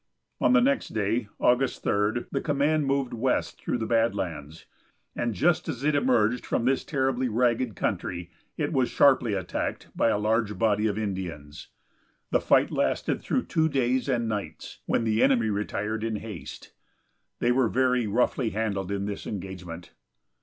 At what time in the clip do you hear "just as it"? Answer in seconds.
5.35-5.93